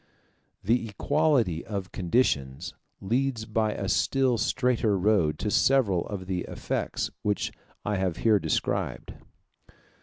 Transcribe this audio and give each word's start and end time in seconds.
The 0.63 0.89
equality 0.89 1.63
of 1.63 1.91
conditions 1.91 2.73
leads 3.01 3.45
by 3.45 3.73
a 3.73 3.87
still 3.87 4.39
straighter 4.39 4.97
road 4.97 5.37
to 5.37 5.51
several 5.51 6.07
of 6.07 6.25
the 6.25 6.41
effects 6.45 7.11
which 7.21 7.51
I 7.85 7.97
have 7.97 8.17
here 8.17 8.39
described. 8.39 9.13